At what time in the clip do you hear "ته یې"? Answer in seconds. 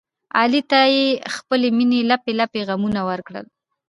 0.69-1.05